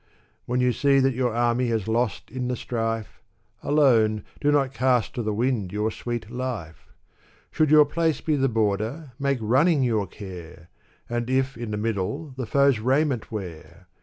[0.47, 3.21] When you see that your army has lost in the strife,
[3.61, 6.87] Alone, do not cast to the wind your sweet life!
[7.51, 10.69] Should your place be the border, make running your care!
[11.07, 13.85] And if in the middle, the foe's raiment wear